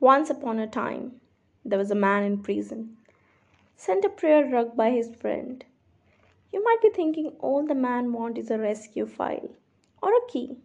[0.00, 1.18] Once upon a time,
[1.64, 2.98] there was a man in prison,
[3.76, 5.64] sent a prayer rug by his friend.
[6.52, 9.48] You might be thinking all the man wants is a rescue file
[10.02, 10.58] or a key.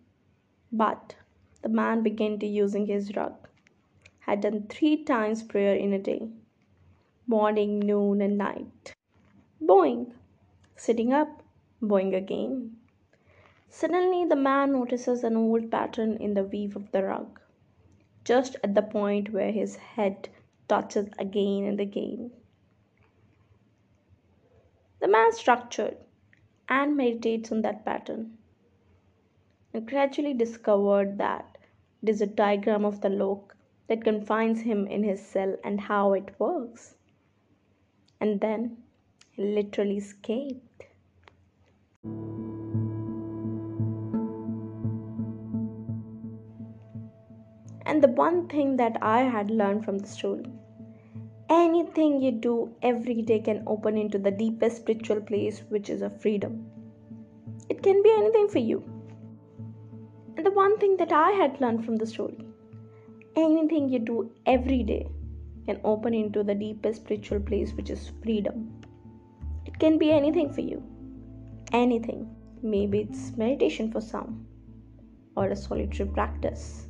[0.69, 1.15] But
[1.61, 3.47] the man began to using his rug,
[4.19, 6.27] had done three times prayer in a day,
[7.25, 8.93] morning, noon, and night.
[9.61, 10.11] Boing,
[10.75, 11.41] sitting up,
[11.81, 12.75] boing again.
[13.69, 17.39] Suddenly, the man notices an old pattern in the weave of the rug
[18.23, 20.29] just at the point where his head
[20.67, 22.31] touches again and again.
[24.99, 25.97] The man structured
[26.69, 28.37] and meditates on that pattern
[29.73, 31.57] and gradually discovered that
[32.03, 33.55] it is a diagram of the lock
[33.87, 36.95] that confines him in his cell and how it works.
[38.19, 38.77] And then
[39.31, 40.83] he literally escaped.
[47.91, 50.45] And the one thing that I had learned from the story
[51.49, 56.09] anything you do every day can open into the deepest spiritual place, which is a
[56.09, 56.53] freedom.
[57.67, 58.81] It can be anything for you.
[60.37, 62.37] And the one thing that I had learned from the story
[63.35, 65.05] anything you do every day
[65.65, 68.71] can open into the deepest spiritual place, which is freedom.
[69.65, 70.81] It can be anything for you.
[71.73, 72.33] Anything.
[72.63, 74.47] Maybe it's meditation for some,
[75.35, 76.87] or a solitary practice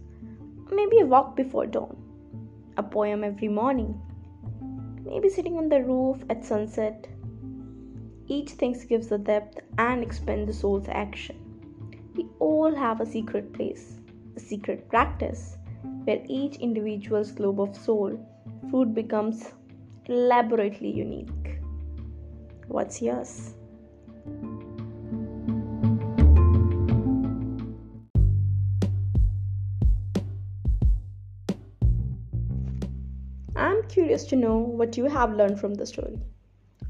[0.74, 1.98] Maybe a walk before dawn,
[2.78, 4.02] a poem every morning,
[5.04, 7.08] maybe sitting on the roof at sunset.
[8.28, 11.36] Each thing gives the depth and expands the soul's action.
[12.16, 13.98] We all have a secret place,
[14.38, 15.58] a secret practice,
[16.06, 18.18] where each individual's globe of soul
[18.70, 19.52] fruit becomes
[20.06, 21.60] elaborately unique.
[22.68, 23.56] What's yours?
[33.56, 36.20] I'm curious to know what you have learned from the story.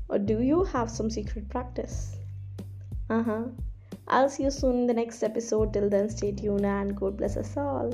[0.09, 2.15] Or do you have some secret practice?
[3.09, 3.43] Uh huh.
[4.07, 5.73] I'll see you soon in the next episode.
[5.73, 7.93] Till then, stay tuned and God bless us all.